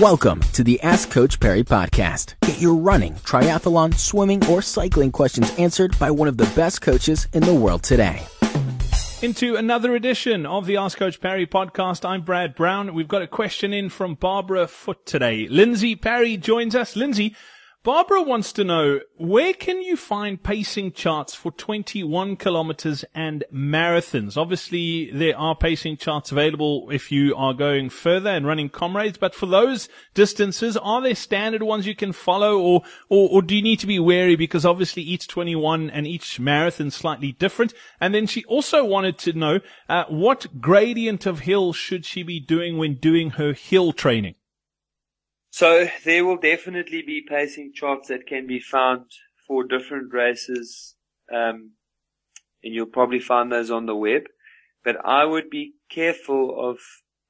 [0.00, 2.36] Welcome to the Ask Coach Parry podcast.
[2.42, 7.26] Get your running, triathlon, swimming, or cycling questions answered by one of the best coaches
[7.32, 8.24] in the world today.
[9.22, 12.08] Into another edition of the Ask Coach Parry podcast.
[12.08, 12.94] I'm Brad Brown.
[12.94, 15.48] We've got a question in from Barbara Foot today.
[15.48, 16.94] Lindsay Parry joins us.
[16.94, 17.34] Lindsay,
[17.84, 24.36] Barbara wants to know where can you find pacing charts for 21 kilometers and marathons?
[24.36, 29.32] Obviously, there are pacing charts available if you are going further and running Comrades, but
[29.32, 33.62] for those distances, are there standard ones you can follow or, or, or do you
[33.62, 37.72] need to be wary because obviously each 21 and each marathon slightly different?
[38.00, 42.40] And then she also wanted to know, uh, what gradient of hill should she be
[42.40, 44.34] doing when doing her hill training?
[45.50, 49.06] So there will definitely be pacing charts that can be found
[49.46, 50.94] for different races,
[51.32, 51.72] um,
[52.62, 54.24] and you'll probably find those on the web.
[54.84, 56.78] But I would be careful of,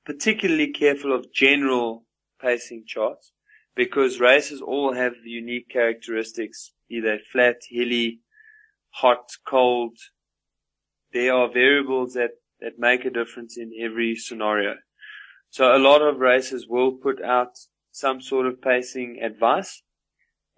[0.04, 2.04] particularly careful of general
[2.40, 3.32] pacing charts,
[3.76, 8.20] because races all have unique characteristics, either flat, hilly,
[8.90, 9.96] hot, cold.
[11.12, 14.74] There are variables that, that make a difference in every scenario.
[15.50, 17.56] So a lot of races will put out
[17.90, 19.82] some sort of pacing advice.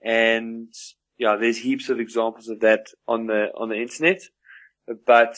[0.05, 0.73] And
[1.19, 4.23] yeah, there's heaps of examples of that on the, on the internet.
[5.07, 5.37] But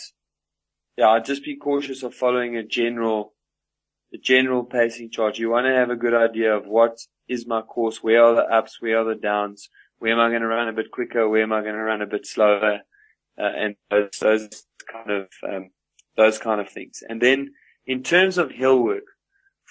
[0.96, 3.34] yeah, I'd just be cautious of following a general,
[4.14, 5.38] a general pacing chart.
[5.38, 6.98] You want to have a good idea of what
[7.28, 10.42] is my course, where are the ups, where are the downs, where am I going
[10.42, 12.80] to run a bit quicker, where am I going to run a bit slower,
[13.38, 14.48] uh, and those, those
[14.92, 15.70] kind of, um,
[16.16, 17.02] those kind of things.
[17.08, 17.52] And then
[17.86, 19.04] in terms of hill work,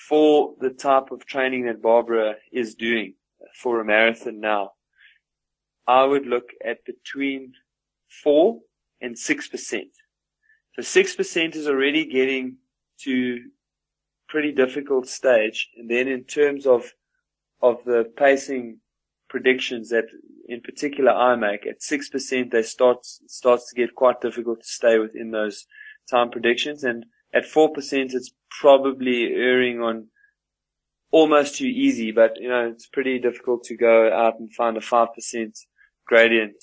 [0.07, 3.15] for the type of training that Barbara is doing
[3.55, 4.71] for a marathon now,
[5.87, 7.53] I would look at between
[8.23, 8.59] four
[9.01, 9.89] and six percent.
[10.75, 12.57] So six percent is already getting
[13.03, 13.39] to
[14.29, 15.69] pretty difficult stage.
[15.77, 16.91] And then in terms of
[17.61, 18.79] of the pacing
[19.29, 20.05] predictions that
[20.47, 24.67] in particular I make at six percent they start starts to get quite difficult to
[24.67, 25.65] stay within those
[26.09, 27.73] time predictions and at 4%,
[28.13, 30.07] it's probably erring on
[31.11, 34.81] almost too easy, but you know, it's pretty difficult to go out and find a
[34.81, 35.59] 5%
[36.05, 36.55] gradient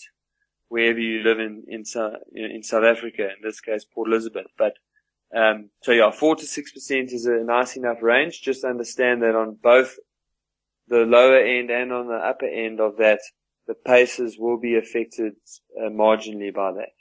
[0.69, 1.85] wherever you live in, in,
[2.33, 4.47] you know, in South Africa, in this case, Port Elizabeth.
[4.57, 4.75] But,
[5.35, 8.43] um, so yeah, 4 to 6% is a nice enough range.
[8.43, 9.97] Just understand that on both
[10.89, 13.21] the lower end and on the upper end of that,
[13.67, 15.35] the paces will be affected
[15.79, 16.98] uh, marginally by that.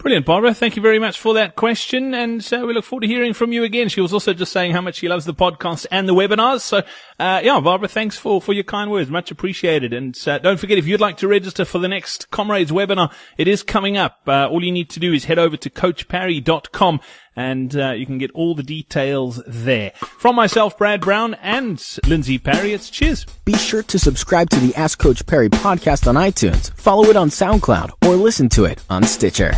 [0.00, 0.54] Brilliant, Barbara.
[0.54, 2.14] Thank you very much for that question.
[2.14, 3.90] And uh, we look forward to hearing from you again.
[3.90, 6.62] She was also just saying how much she loves the podcast and the webinars.
[6.62, 6.78] So,
[7.18, 9.10] uh, yeah, Barbara, thanks for, for your kind words.
[9.10, 9.92] Much appreciated.
[9.92, 13.46] And uh, don't forget, if you'd like to register for the next Comrades webinar, it
[13.46, 14.22] is coming up.
[14.26, 17.00] Uh, all you need to do is head over to coachparry.com
[17.36, 19.92] and uh, you can get all the details there.
[19.96, 23.24] From myself, Brad Brown, and Lindsay Parry, it's cheers.
[23.44, 27.28] Be sure to subscribe to the Ask Coach Parry podcast on iTunes, follow it on
[27.28, 29.52] SoundCloud, or listen to it on Stitcher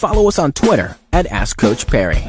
[0.00, 2.24] follow us on Twitter at Ask Coach Parry.